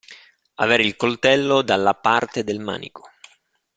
Avere 0.55 0.81
il 0.81 0.95
coltello 0.95 1.61
dalla 1.61 1.93
parte 1.93 2.43
del 2.43 2.57
manico. 2.59 3.07